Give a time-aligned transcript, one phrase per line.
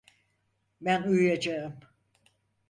[0.81, 1.79] Ben uyuyacağım.